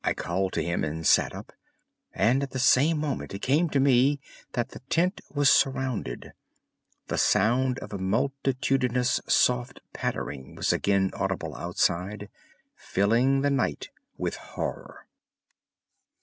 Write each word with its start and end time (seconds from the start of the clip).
I 0.03 0.15
called 0.15 0.53
to 0.53 0.63
him 0.63 0.83
and 0.83 1.05
sat 1.05 1.35
up, 1.35 1.53
and 2.11 2.41
at 2.41 2.49
the 2.49 2.57
same 2.57 2.97
moment 2.97 3.35
it 3.35 3.43
came 3.43 3.69
to 3.69 3.79
me 3.79 4.19
that 4.53 4.69
the 4.69 4.79
tent 4.89 5.21
was 5.31 5.47
surrounded. 5.51 6.33
That 7.05 7.19
sound 7.19 7.77
of 7.77 7.99
multitudinous 8.01 9.21
soft 9.27 9.79
pattering 9.93 10.55
was 10.55 10.73
again 10.73 11.11
audible 11.13 11.53
outside, 11.55 12.29
filling 12.75 13.41
the 13.41 13.51
night 13.51 13.89
with 14.17 14.37
horror. 14.37 15.05